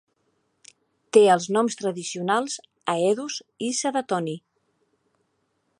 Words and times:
Té 1.17 1.21
els 1.33 1.45
noms 1.57 1.77
tradicionals 1.81 2.57
Haedus 2.95 3.39
i 3.69 3.73
Sadatoni. 3.83 4.35